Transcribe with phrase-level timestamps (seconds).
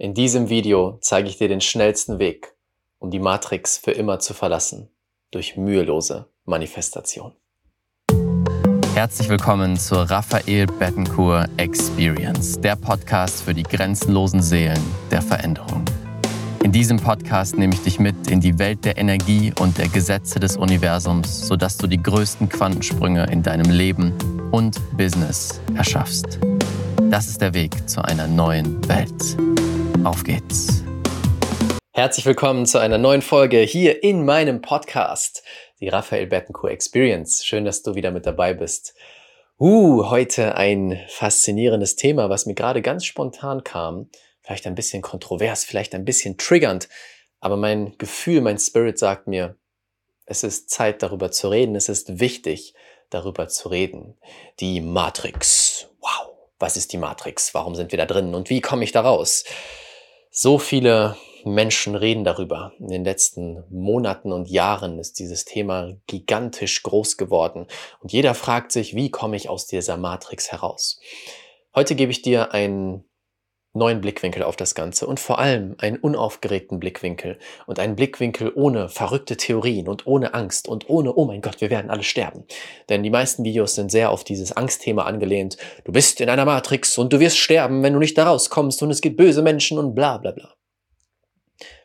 [0.00, 2.54] In diesem Video zeige ich dir den schnellsten Weg,
[3.00, 4.88] um die Matrix für immer zu verlassen,
[5.30, 7.32] durch mühelose Manifestation.
[8.94, 15.84] Herzlich willkommen zur Raphael Bettencourt Experience, der Podcast für die grenzenlosen Seelen der Veränderung.
[16.64, 20.40] In diesem Podcast nehme ich dich mit in die Welt der Energie und der Gesetze
[20.40, 24.14] des Universums, sodass du die größten Quantensprünge in deinem Leben
[24.50, 26.38] und Business erschaffst.
[27.10, 29.36] Das ist der Weg zu einer neuen Welt.
[30.04, 30.82] Auf geht's.
[31.92, 35.42] Herzlich willkommen zu einer neuen Folge hier in meinem Podcast,
[35.78, 37.44] die Raphael Bettencourt Experience.
[37.44, 38.94] Schön, dass du wieder mit dabei bist.
[39.58, 44.08] Uh, heute ein faszinierendes Thema, was mir gerade ganz spontan kam.
[44.40, 46.88] Vielleicht ein bisschen kontrovers, vielleicht ein bisschen triggernd.
[47.40, 49.56] Aber mein Gefühl, mein Spirit sagt mir,
[50.24, 51.76] es ist Zeit darüber zu reden.
[51.76, 52.72] Es ist wichtig,
[53.10, 54.16] darüber zu reden.
[54.60, 55.88] Die Matrix.
[56.00, 56.30] Wow.
[56.58, 57.52] Was ist die Matrix?
[57.52, 58.34] Warum sind wir da drin?
[58.34, 59.44] Und wie komme ich da raus?
[60.42, 62.72] So viele Menschen reden darüber.
[62.78, 67.66] In den letzten Monaten und Jahren ist dieses Thema gigantisch groß geworden.
[68.00, 70.98] Und jeder fragt sich, wie komme ich aus dieser Matrix heraus?
[71.74, 73.04] Heute gebe ich dir einen
[73.72, 78.88] neuen Blickwinkel auf das Ganze und vor allem einen unaufgeregten Blickwinkel und einen Blickwinkel ohne
[78.88, 82.44] verrückte Theorien und ohne Angst und ohne, oh mein Gott, wir werden alle sterben.
[82.88, 85.56] Denn die meisten Videos sind sehr auf dieses Angstthema angelehnt.
[85.84, 88.90] Du bist in einer Matrix und du wirst sterben, wenn du nicht da rauskommst und
[88.90, 90.54] es gibt böse Menschen und bla bla bla.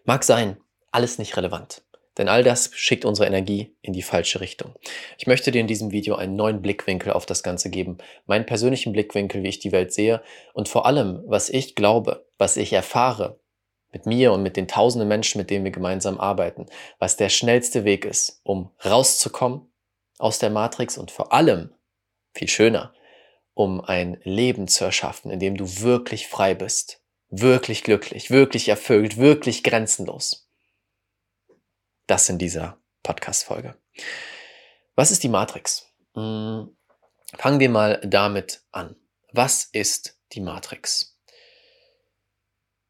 [0.05, 0.57] Mag sein,
[0.91, 1.83] alles nicht relevant.
[2.17, 4.73] Denn all das schickt unsere Energie in die falsche Richtung.
[5.17, 8.93] Ich möchte dir in diesem Video einen neuen Blickwinkel auf das Ganze geben, meinen persönlichen
[8.93, 10.21] Blickwinkel, wie ich die Welt sehe
[10.53, 13.39] und vor allem, was ich glaube, was ich erfahre
[13.91, 16.65] mit mir und mit den tausenden Menschen, mit denen wir gemeinsam arbeiten,
[16.99, 19.71] was der schnellste Weg ist, um rauszukommen
[20.17, 21.73] aus der Matrix und vor allem,
[22.33, 22.93] viel schöner,
[23.53, 29.17] um ein Leben zu erschaffen, in dem du wirklich frei bist, wirklich glücklich, wirklich erfüllt,
[29.17, 30.44] wirklich grenzenlos.
[32.07, 33.75] Das in dieser Podcast-Folge.
[34.95, 35.91] Was ist die Matrix?
[36.13, 36.75] Hm,
[37.37, 38.95] fangen wir mal damit an.
[39.31, 41.17] Was ist die Matrix?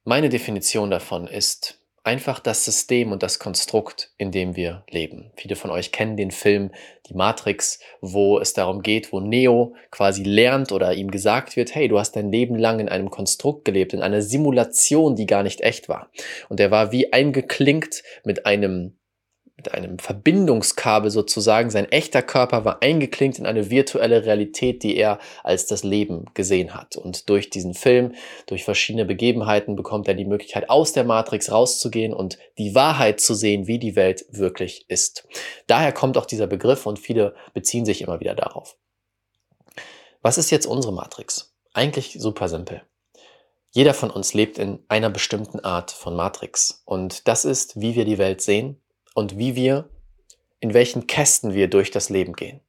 [0.03, 5.31] Meine Definition davon ist einfach das System und das Konstrukt, in dem wir leben.
[5.35, 6.71] Viele von euch kennen den Film
[7.09, 11.87] Die Matrix, wo es darum geht, wo Neo quasi lernt oder ihm gesagt wird, hey,
[11.87, 15.61] du hast dein Leben lang in einem Konstrukt gelebt, in einer Simulation, die gar nicht
[15.61, 16.11] echt war.
[16.49, 18.97] Und er war wie eingeklinkt mit einem
[19.65, 21.69] mit einem Verbindungskabel sozusagen.
[21.69, 26.73] Sein echter Körper war eingeklinkt in eine virtuelle Realität, die er als das Leben gesehen
[26.73, 26.95] hat.
[26.95, 28.13] Und durch diesen Film,
[28.45, 33.33] durch verschiedene Begebenheiten bekommt er die Möglichkeit, aus der Matrix rauszugehen und die Wahrheit zu
[33.33, 35.27] sehen, wie die Welt wirklich ist.
[35.67, 38.77] Daher kommt auch dieser Begriff und viele beziehen sich immer wieder darauf.
[40.21, 41.53] Was ist jetzt unsere Matrix?
[41.73, 42.81] Eigentlich super simpel.
[43.71, 46.81] Jeder von uns lebt in einer bestimmten Art von Matrix.
[46.85, 48.81] Und das ist, wie wir die Welt sehen,
[49.15, 49.89] und wie wir,
[50.59, 52.61] in welchen Kästen wir durch das Leben gehen.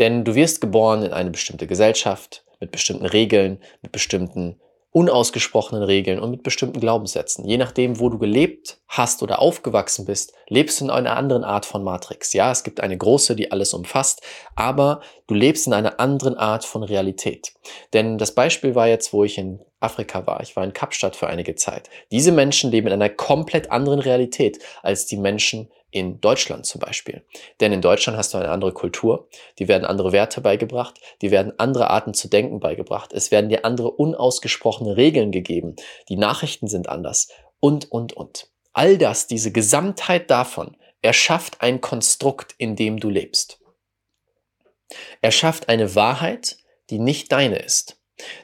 [0.00, 4.60] Denn du wirst geboren in eine bestimmte Gesellschaft, mit bestimmten Regeln, mit bestimmten
[4.90, 7.44] unausgesprochenen Regeln und mit bestimmten Glaubenssätzen.
[7.44, 11.66] Je nachdem, wo du gelebt hast oder aufgewachsen bist, lebst du in einer anderen Art
[11.66, 12.32] von Matrix.
[12.32, 14.22] Ja, es gibt eine große, die alles umfasst,
[14.54, 17.52] aber du lebst in einer anderen Art von Realität.
[17.92, 20.42] Denn das Beispiel war jetzt, wo ich in Afrika war.
[20.42, 21.90] Ich war in Kapstadt für einige Zeit.
[22.10, 27.24] Diese Menschen leben in einer komplett anderen Realität als die Menschen in Deutschland zum Beispiel.
[27.60, 29.28] Denn in Deutschland hast du eine andere Kultur,
[29.58, 33.64] die werden andere Werte beigebracht, die werden andere Arten zu denken beigebracht, es werden dir
[33.64, 35.76] andere unausgesprochene Regeln gegeben,
[36.08, 37.28] die Nachrichten sind anders
[37.60, 38.50] und, und, und.
[38.72, 43.60] All das, diese Gesamtheit davon, erschafft ein Konstrukt, in dem du lebst.
[45.20, 46.58] Er schafft eine Wahrheit,
[46.90, 47.98] die nicht deine ist.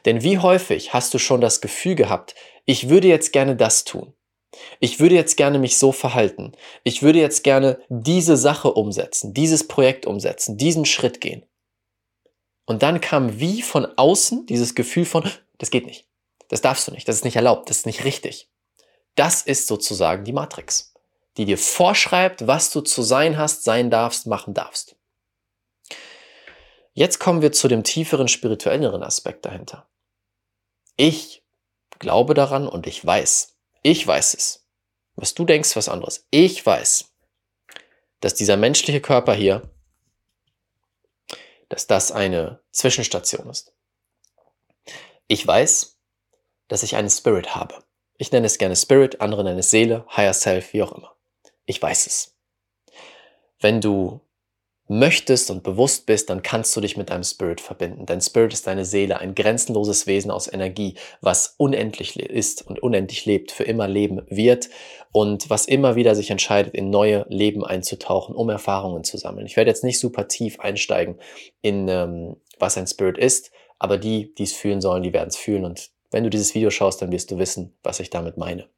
[0.05, 2.35] Denn wie häufig hast du schon das Gefühl gehabt,
[2.65, 4.13] ich würde jetzt gerne das tun.
[4.79, 6.53] Ich würde jetzt gerne mich so verhalten.
[6.83, 11.45] Ich würde jetzt gerne diese Sache umsetzen, dieses Projekt umsetzen, diesen Schritt gehen.
[12.65, 16.07] Und dann kam wie von außen dieses Gefühl von, das geht nicht.
[16.49, 17.07] Das darfst du nicht.
[17.07, 17.69] Das ist nicht erlaubt.
[17.69, 18.49] Das ist nicht richtig.
[19.15, 20.93] Das ist sozusagen die Matrix,
[21.37, 24.95] die dir vorschreibt, was du zu sein hast, sein darfst, machen darfst.
[26.93, 29.87] Jetzt kommen wir zu dem tieferen, spirituelleren Aspekt dahinter.
[30.95, 31.43] Ich
[31.97, 34.67] glaube daran und ich weiß, ich weiß es.
[35.15, 36.27] Was du denkst, was anderes.
[36.29, 37.05] Ich weiß,
[38.19, 39.69] dass dieser menschliche Körper hier,
[41.69, 43.73] dass das eine Zwischenstation ist.
[45.27, 45.97] Ich weiß,
[46.67, 47.83] dass ich einen Spirit habe.
[48.17, 51.15] Ich nenne es gerne Spirit, andere nennen es Seele, Higher Self, wie auch immer.
[51.65, 52.35] Ich weiß es.
[53.59, 54.21] Wenn du
[54.99, 58.05] möchtest und bewusst bist, dann kannst du dich mit deinem Spirit verbinden.
[58.05, 63.25] Dein Spirit ist deine Seele, ein grenzenloses Wesen aus Energie, was unendlich ist und unendlich
[63.25, 64.69] lebt, für immer leben wird
[65.11, 69.45] und was immer wieder sich entscheidet, in neue Leben einzutauchen, um Erfahrungen zu sammeln.
[69.45, 71.17] Ich werde jetzt nicht super tief einsteigen
[71.61, 75.37] in, ähm, was ein Spirit ist, aber die, die es fühlen sollen, die werden es
[75.37, 78.69] fühlen und wenn du dieses Video schaust, dann wirst du wissen, was ich damit meine.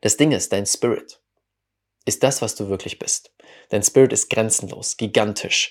[0.00, 1.20] Das Ding ist, dein Spirit
[2.08, 3.32] ist das, was du wirklich bist.
[3.68, 5.70] Dein Spirit ist grenzenlos, gigantisch,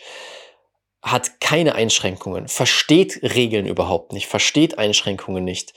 [1.02, 5.74] hat keine Einschränkungen, versteht Regeln überhaupt nicht, versteht Einschränkungen nicht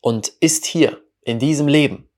[0.00, 2.10] und ist hier in diesem Leben,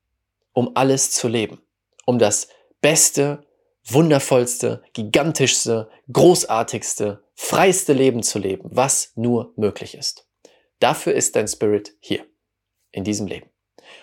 [0.52, 1.60] um alles zu leben,
[2.06, 2.48] um das
[2.80, 3.46] Beste,
[3.84, 10.26] wundervollste, gigantischste, großartigste, freiste Leben zu leben, was nur möglich ist.
[10.78, 12.26] Dafür ist dein Spirit hier,
[12.90, 13.51] in diesem Leben.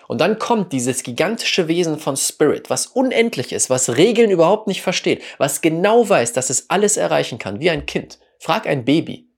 [0.08, 4.82] Und dann kommt dieses gigantische Wesen von Spirit, was unendlich ist, was Regeln überhaupt nicht
[4.82, 8.18] versteht, was genau weiß, dass es alles erreichen kann, wie ein Kind.
[8.38, 9.28] Frag ein Baby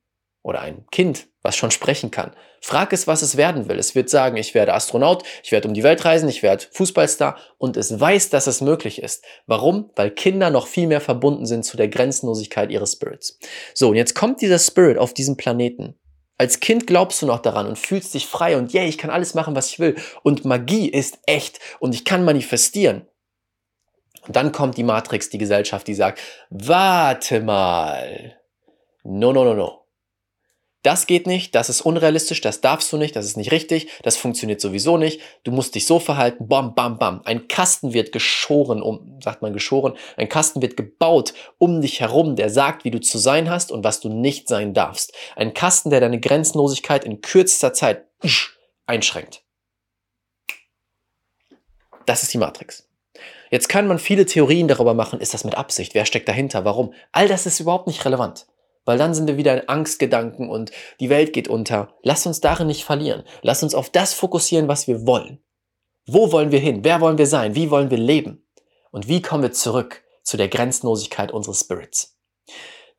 [0.43, 2.35] oder ein Kind, was schon sprechen kann.
[2.61, 3.79] Frag es, was es werden will.
[3.79, 7.37] Es wird sagen, ich werde Astronaut, ich werde um die Welt reisen, ich werde Fußballstar
[7.59, 9.25] und es weiß, dass es möglich ist.
[9.47, 9.91] Warum?
[9.97, 13.39] Weil Kinder noch viel mehr verbunden sind zu der Grenzenlosigkeit ihres Spirits.
[13.75, 15.99] So, und jetzt kommt dieser Spirit auf diesen Planeten
[16.43, 19.35] als Kind glaubst du noch daran und fühlst dich frei und yeah, ich kann alles
[19.35, 19.95] machen, was ich will.
[20.25, 23.07] Und Magie ist echt und ich kann manifestieren.
[24.27, 28.37] Und dann kommt die Matrix, die Gesellschaft, die sagt, warte mal.
[29.05, 29.82] No, no, no, no.
[30.83, 34.17] Das geht nicht, das ist unrealistisch, das darfst du nicht, das ist nicht richtig, das
[34.17, 37.23] funktioniert sowieso nicht, du musst dich so verhalten, bam, bam, bam.
[37.25, 42.35] Ein Kasten wird geschoren, um, sagt man geschoren, ein Kasten wird gebaut um dich herum,
[42.35, 45.13] der sagt, wie du zu sein hast und was du nicht sein darfst.
[45.37, 48.07] Ein Kasten, der deine Grenzenlosigkeit in kürzester Zeit
[48.87, 49.45] einschränkt.
[52.07, 52.89] Das ist die Matrix.
[53.53, 56.93] Jetzt kann man viele Theorien darüber machen, ist das mit Absicht, wer steckt dahinter, warum.
[57.13, 58.47] All das ist überhaupt nicht relevant.
[58.85, 61.97] Weil dann sind wir wieder in Angstgedanken und die Welt geht unter.
[62.03, 63.23] Lass uns darin nicht verlieren.
[63.43, 65.43] Lass uns auf das fokussieren, was wir wollen.
[66.07, 66.83] Wo wollen wir hin?
[66.83, 67.55] Wer wollen wir sein?
[67.55, 68.45] Wie wollen wir leben?
[68.91, 72.19] Und wie kommen wir zurück zu der Grenzenlosigkeit unseres Spirits?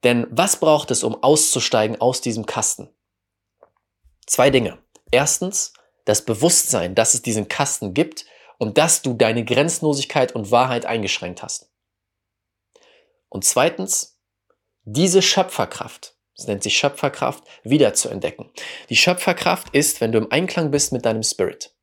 [0.04, 2.90] Denn was braucht es, um auszusteigen aus diesem Kasten?
[4.26, 4.78] Zwei Dinge.
[5.12, 5.74] Erstens,
[6.06, 8.26] das Bewusstsein, dass es diesen Kasten gibt
[8.58, 11.70] und dass du deine Grenzenlosigkeit und Wahrheit eingeschränkt hast.
[13.30, 14.13] Und zweitens,
[14.84, 18.52] diese Schöpferkraft, das nennt sich Schöpferkraft, wieder zu entdecken.
[18.90, 21.76] Die Schöpferkraft ist, wenn du im Einklang bist mit deinem Spirit,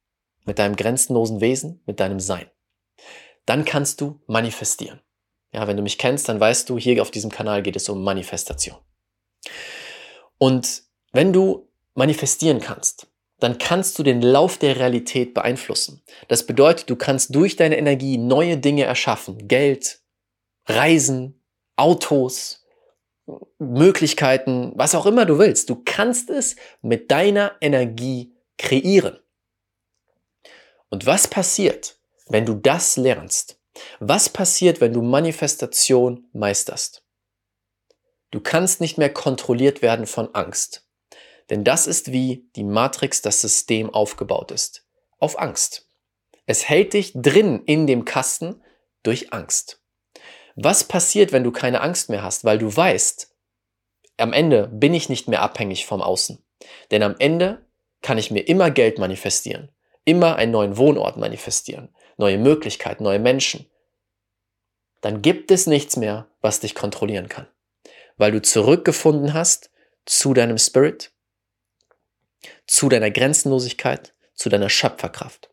[0.45, 2.51] mit deinem grenzenlosen Wesen, mit deinem Sein.
[3.47, 5.01] Dann kannst du manifestieren.
[5.53, 8.05] Ja, wenn du mich kennst, dann weißt du, hier auf diesem Kanal geht es um
[8.05, 8.79] Manifestation.
[10.39, 10.83] Und
[11.13, 13.09] wenn du manifestieren kannst,
[13.41, 16.03] dann kannst du den Lauf der Realität beeinflussen.
[16.29, 19.49] Das bedeutet, du kannst durch deine Energie neue Dinge erschaffen.
[19.49, 20.01] Geld,
[20.67, 21.43] Reisen,
[21.77, 22.60] Autos,
[23.59, 25.71] Möglichkeiten, was auch immer du willst.
[25.71, 29.19] Du kannst es mit deiner Energie kreieren.
[30.89, 33.61] Und was passiert, wenn du das lernst?
[34.01, 37.05] Was passiert, wenn du Manifestation meisterst?
[38.31, 40.87] Du kannst nicht mehr kontrolliert werden von Angst.
[41.49, 44.87] Denn das ist wie die Matrix, das System aufgebaut ist.
[45.19, 45.89] Auf Angst.
[46.47, 48.63] Es hält dich drin in dem Kasten
[49.03, 49.80] durch Angst.
[50.57, 53.35] Was passiert, wenn du keine Angst mehr hast, weil du weißt,
[54.17, 56.45] am Ende bin ich nicht mehr abhängig vom Außen.
[56.91, 57.65] Denn am Ende
[58.03, 59.71] kann ich mir immer Geld manifestieren,
[60.05, 63.71] immer einen neuen Wohnort manifestieren, neue Möglichkeiten, neue Menschen.
[65.01, 67.47] Dann gibt es nichts mehr, was dich kontrollieren kann,
[68.17, 69.71] weil du zurückgefunden hast
[70.05, 71.13] zu deinem Spirit,
[72.67, 75.51] zu deiner Grenzenlosigkeit, zu deiner Schöpferkraft.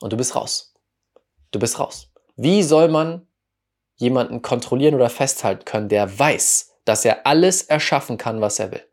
[0.00, 0.74] Und du bist raus.
[1.50, 2.10] Du bist raus.
[2.36, 3.27] Wie soll man
[3.98, 8.84] jemanden kontrollieren oder festhalten können, der weiß, dass er alles erschaffen kann, was er will.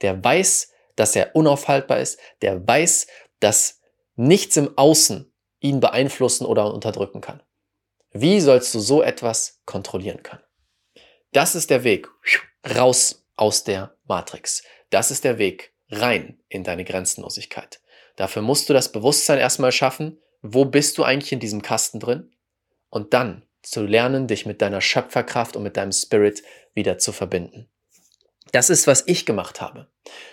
[0.00, 2.18] Der weiß, dass er unaufhaltbar ist.
[2.42, 3.06] Der weiß,
[3.40, 3.80] dass
[4.16, 7.42] nichts im Außen ihn beeinflussen oder unterdrücken kann.
[8.12, 10.42] Wie sollst du so etwas kontrollieren können?
[11.32, 12.08] Das ist der Weg
[12.76, 14.62] raus aus der Matrix.
[14.90, 17.80] Das ist der Weg rein in deine Grenzenlosigkeit.
[18.16, 22.30] Dafür musst du das Bewusstsein erstmal schaffen, wo bist du eigentlich in diesem Kasten drin?
[22.88, 26.42] Und dann zu lernen, dich mit deiner Schöpferkraft und mit deinem Spirit
[26.74, 27.68] wieder zu verbinden.
[28.52, 29.88] Das ist, was ich gemacht habe.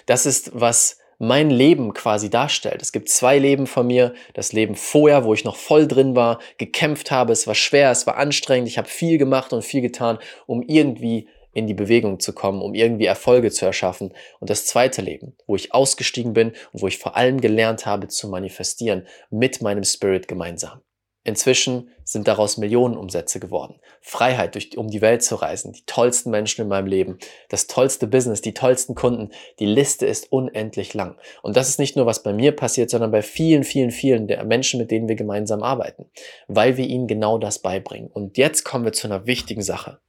[0.06, 2.82] Das ist, was mein Leben quasi darstellt.
[2.82, 4.14] Es gibt zwei Leben von mir.
[4.34, 7.32] Das Leben vorher, wo ich noch voll drin war, gekämpft habe.
[7.32, 8.68] Es war schwer, es war anstrengend.
[8.68, 12.74] Ich habe viel gemacht und viel getan, um irgendwie in die Bewegung zu kommen, um
[12.74, 14.14] irgendwie Erfolge zu erschaffen.
[14.40, 18.08] Und das zweite Leben, wo ich ausgestiegen bin und wo ich vor allem gelernt habe
[18.08, 20.82] zu manifestieren mit meinem Spirit gemeinsam.
[21.24, 23.80] Inzwischen sind daraus Millionenumsätze geworden.
[24.02, 28.08] Freiheit, durch, um die Welt zu reisen, die tollsten Menschen in meinem Leben, das tollste
[28.08, 29.30] Business, die tollsten Kunden.
[29.60, 31.20] Die Liste ist unendlich lang.
[31.44, 34.44] Und das ist nicht nur, was bei mir passiert, sondern bei vielen, vielen, vielen der
[34.46, 36.10] Menschen, mit denen wir gemeinsam arbeiten,
[36.48, 38.10] weil wir ihnen genau das beibringen.
[38.10, 40.00] Und jetzt kommen wir zu einer wichtigen Sache.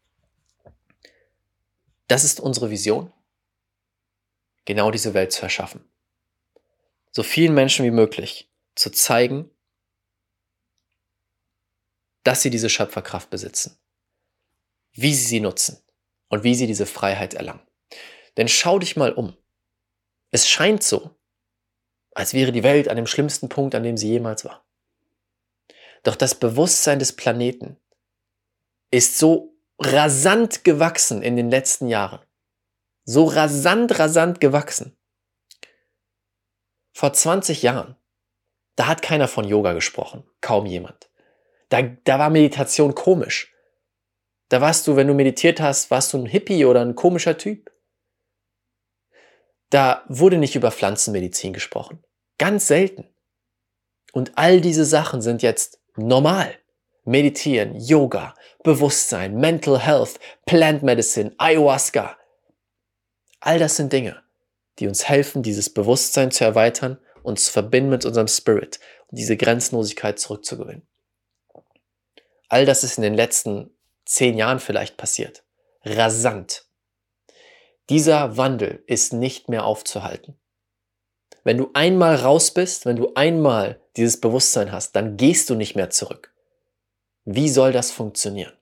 [2.09, 3.13] Das ist unsere Vision,
[4.65, 5.85] genau diese Welt zu erschaffen.
[7.11, 9.51] So vielen Menschen wie möglich zu zeigen,
[12.25, 13.79] dass sie diese Schöpferkraft besitzen,
[14.93, 15.79] wie sie sie nutzen
[16.29, 17.67] und wie sie diese Freiheit erlangen.
[18.37, 19.37] Denn schau dich mal um.
[20.31, 21.11] Es scheint so,
[22.15, 24.65] als wäre die Welt an dem schlimmsten Punkt, an dem sie jemals war.
[26.03, 27.77] Doch das Bewusstsein des Planeten
[28.91, 32.21] ist so rasant gewachsen in den letzten Jahren.
[33.05, 34.97] So rasant, rasant gewachsen.
[36.93, 37.97] Vor 20 Jahren,
[38.77, 41.09] da hat keiner von Yoga gesprochen, kaum jemand.
[41.73, 43.51] Da, da war Meditation komisch.
[44.51, 47.73] Da warst du, wenn du meditiert hast, warst du ein Hippie oder ein komischer Typ.
[49.71, 52.05] Da wurde nicht über Pflanzenmedizin gesprochen.
[52.37, 53.09] Ganz selten.
[54.13, 56.55] Und all diese Sachen sind jetzt normal.
[57.05, 62.19] Meditieren, Yoga, Bewusstsein, Mental Health, Plant Medicine, Ayahuasca.
[63.41, 64.23] All das sind Dinge,
[64.79, 69.39] die uns helfen, dieses Bewusstsein zu erweitern und zu verbinden mit unserem Spirit und diese
[69.39, 70.87] Grenzenlosigkeit zurückzugewinnen.
[72.53, 73.71] All das ist in den letzten
[74.05, 75.43] zehn Jahren vielleicht passiert.
[75.87, 76.67] Rasant.
[77.89, 80.39] Dieser Wandel ist nicht mehr aufzuhalten.
[81.45, 85.77] Wenn du einmal raus bist, wenn du einmal dieses Bewusstsein hast, dann gehst du nicht
[85.77, 86.35] mehr zurück.
[87.25, 88.53] Wie soll das funktionieren?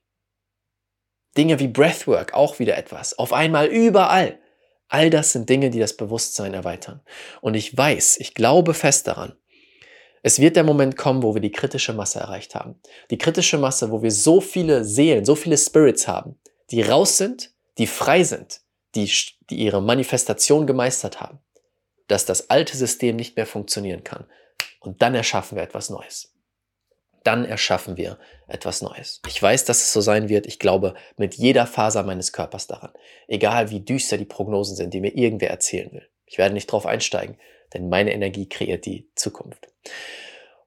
[1.36, 3.18] Dinge wie Breathwork, auch wieder etwas.
[3.18, 4.38] Auf einmal überall.
[4.86, 7.00] All das sind Dinge, die das Bewusstsein erweitern.
[7.40, 9.36] Und ich weiß, ich glaube fest daran,
[10.22, 12.78] es wird der Moment kommen, wo wir die kritische Masse erreicht haben.
[13.10, 16.38] Die kritische Masse, wo wir so viele Seelen, so viele Spirits haben,
[16.70, 18.60] die raus sind, die frei sind,
[18.94, 19.10] die,
[19.48, 21.38] die ihre Manifestation gemeistert haben,
[22.06, 24.26] dass das alte System nicht mehr funktionieren kann.
[24.80, 26.34] Und dann erschaffen wir etwas Neues.
[27.22, 29.20] Dann erschaffen wir etwas Neues.
[29.26, 30.46] Ich weiß, dass es so sein wird.
[30.46, 32.92] Ich glaube mit jeder Faser meines Körpers daran.
[33.28, 36.08] Egal wie düster die Prognosen sind, die mir irgendwer erzählen will.
[36.26, 37.36] Ich werde nicht drauf einsteigen
[37.74, 39.68] denn meine Energie kreiert die Zukunft.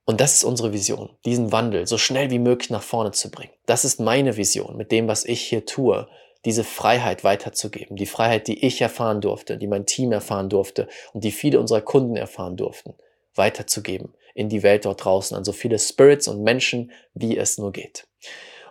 [0.06, 3.54] Und das ist unsere Vision, diesen Wandel so schnell wie möglich nach vorne zu bringen.
[3.66, 6.08] Das ist meine Vision mit dem, was ich hier tue,
[6.46, 11.24] diese Freiheit weiterzugeben, die Freiheit, die ich erfahren durfte, die mein Team erfahren durfte und
[11.24, 12.96] die viele unserer Kunden erfahren durften,
[13.36, 17.72] weiterzugeben in die Welt dort draußen an so viele Spirits und Menschen, wie es nur
[17.72, 18.08] geht.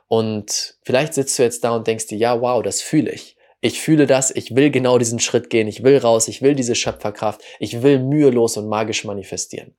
[0.08, 3.80] Und vielleicht sitzt du jetzt da und denkst dir, ja, wow, das fühle ich ich
[3.80, 7.40] fühle das, ich will genau diesen Schritt gehen, ich will raus, ich will diese Schöpferkraft,
[7.60, 9.74] ich will mühelos und magisch manifestieren,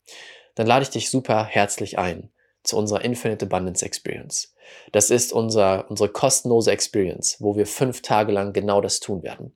[0.56, 2.32] dann lade ich dich super herzlich ein
[2.64, 4.56] zu unserer Infinite Abundance Experience.
[4.94, 9.54] Das ist unser, unsere kostenlose Experience, wo wir fünf Tage lang genau das tun werden.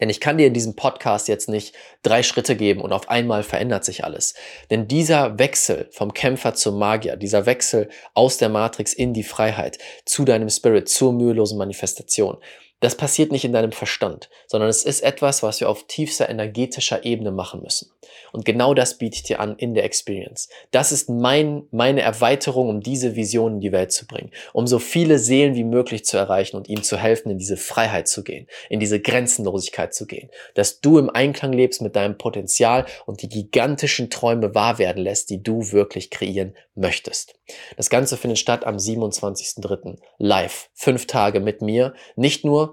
[0.00, 3.42] Denn ich kann dir in diesem Podcast jetzt nicht drei Schritte geben und auf einmal
[3.42, 4.32] verändert sich alles.
[4.70, 9.76] Denn dieser Wechsel vom Kämpfer zum Magier, dieser Wechsel aus der Matrix in die Freiheit,
[10.06, 12.38] zu deinem Spirit, zur mühelosen Manifestation,
[12.80, 17.04] das passiert nicht in deinem Verstand, sondern es ist etwas, was wir auf tiefster energetischer
[17.04, 17.90] Ebene machen müssen.
[18.32, 20.48] Und genau das biete ich dir an in der Experience.
[20.70, 24.78] Das ist mein, meine Erweiterung, um diese Vision in die Welt zu bringen, um so
[24.78, 28.46] viele Seelen wie möglich zu erreichen und ihnen zu helfen, in diese Freiheit zu gehen,
[28.68, 33.28] in diese Grenzenlosigkeit zu gehen, dass du im Einklang lebst mit deinem Potenzial und die
[33.28, 37.34] gigantischen Träume wahr werden lässt, die du wirklich kreieren möchtest.
[37.76, 39.98] Das Ganze findet statt am 27.03.
[40.18, 40.70] live.
[40.74, 41.94] Fünf Tage mit mir.
[42.16, 42.69] Nicht nur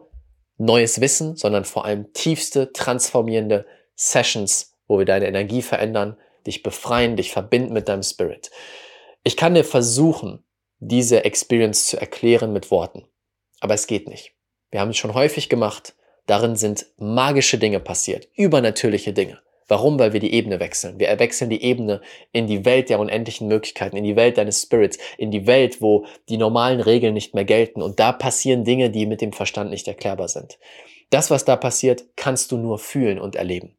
[0.58, 7.16] neues Wissen, sondern vor allem tiefste, transformierende Sessions, wo wir deine Energie verändern, dich befreien,
[7.16, 8.52] dich verbinden mit deinem Spirit.
[9.24, 10.44] Ich kann dir versuchen,
[10.80, 13.08] diese Experience zu erklären mit Worten.
[13.60, 14.34] Aber es geht nicht.
[14.72, 15.96] Wir haben es schon häufig gemacht.
[16.26, 19.42] Darin sind magische Dinge passiert, übernatürliche Dinge.
[19.68, 20.00] Warum?
[20.00, 21.00] Weil wir die Ebene wechseln.
[21.00, 24.98] Wir wechseln die Ebene in die Welt der unendlichen Möglichkeiten, in die Welt deines Spirits,
[25.18, 27.82] in die Welt, wo die normalen Regeln nicht mehr gelten.
[27.82, 30.58] Und da passieren Dinge, die mit dem Verstand nicht erklärbar sind.
[31.10, 33.76] Das, was da passiert, kannst du nur fühlen und erleben.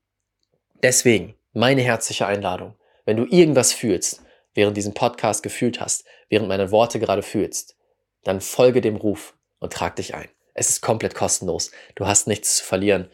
[0.82, 2.74] Deswegen meine herzliche Einladung.
[3.04, 4.22] Wenn du irgendwas fühlst,
[4.54, 7.76] während diesem Podcast gefühlt hast, während meine Worte gerade fühlst,
[8.24, 10.28] dann folge dem Ruf und trag dich ein.
[10.54, 11.70] Es ist komplett kostenlos.
[11.94, 13.08] Du hast nichts zu verlieren.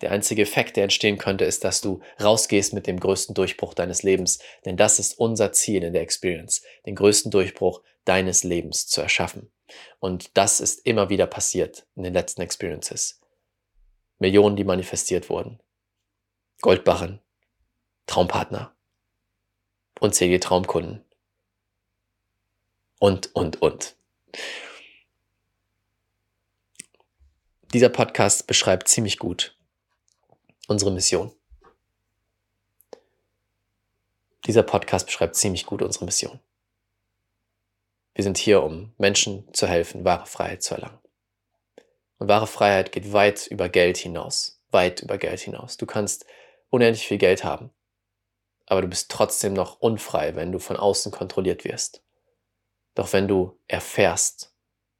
[0.00, 4.02] Der einzige Effekt, der entstehen könnte, ist, dass du rausgehst mit dem größten Durchbruch deines
[4.02, 4.38] Lebens.
[4.64, 9.50] Denn das ist unser Ziel in der Experience, den größten Durchbruch deines Lebens zu erschaffen.
[9.98, 13.20] Und das ist immer wieder passiert in den letzten Experiences.
[14.18, 15.60] Millionen, die manifestiert wurden.
[16.60, 17.20] Goldbarren,
[18.06, 18.74] Traumpartner,
[20.00, 21.04] unzählige Traumkunden.
[23.00, 23.96] und, und, und.
[27.74, 29.57] Dieser Podcast beschreibt ziemlich gut
[30.68, 31.32] unsere Mission.
[34.46, 36.38] Dieser Podcast beschreibt ziemlich gut unsere Mission.
[38.14, 40.98] Wir sind hier, um Menschen zu helfen, wahre Freiheit zu erlangen.
[42.18, 44.60] Und wahre Freiheit geht weit über Geld hinaus.
[44.70, 45.76] Weit über Geld hinaus.
[45.76, 46.26] Du kannst
[46.68, 47.70] unendlich viel Geld haben,
[48.66, 52.02] aber du bist trotzdem noch unfrei, wenn du von außen kontrolliert wirst.
[52.94, 54.52] Doch wenn du erfährst,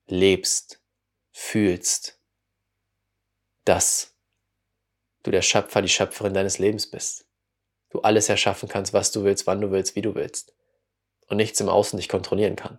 [0.06, 0.80] lebst,
[1.32, 2.18] fühlst,
[3.64, 4.17] dass
[5.22, 7.26] du der Schöpfer, die Schöpferin deines Lebens bist,
[7.90, 10.54] du alles erschaffen kannst, was du willst, wann du willst, wie du willst,
[11.28, 12.78] und nichts im Außen dich kontrollieren kann,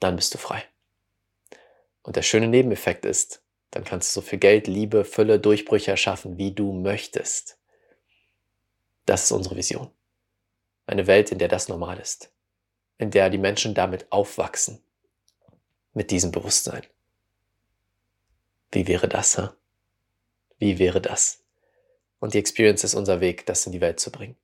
[0.00, 0.64] dann bist du frei.
[2.02, 6.36] Und der schöne Nebeneffekt ist, dann kannst du so viel Geld, Liebe, Fülle, Durchbrüche erschaffen,
[6.36, 7.58] wie du möchtest.
[9.06, 9.90] Das ist unsere Vision.
[10.86, 12.32] Eine Welt, in der das normal ist.
[12.98, 14.82] In der die Menschen damit aufwachsen.
[15.94, 16.82] Mit diesem Bewusstsein.
[18.70, 19.54] Wie wäre das, ha?
[20.58, 21.41] Wie wäre das?
[22.22, 24.36] Und die Experience ist unser Weg, das in die Welt zu bringen.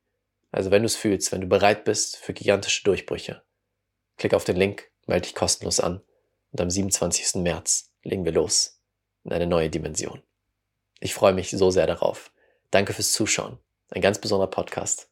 [0.51, 3.41] Also wenn du es fühlst, wenn du bereit bist für gigantische Durchbrüche,
[4.17, 6.01] klick auf den Link, melde dich kostenlos an
[6.51, 7.35] und am 27.
[7.35, 8.81] März legen wir los
[9.23, 10.21] in eine neue Dimension.
[10.99, 12.33] Ich freue mich so sehr darauf.
[12.69, 13.59] Danke fürs Zuschauen.
[13.91, 15.09] Ein ganz besonderer Podcast.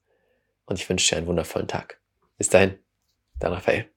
[0.66, 2.02] Und ich wünsche dir einen wundervollen Tag.
[2.38, 2.78] Bis dahin,
[3.40, 3.90] dein Raphael.